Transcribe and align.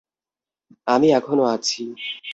আমি 0.87 1.07
এখনো 1.11 1.43
আছি! 1.55 1.81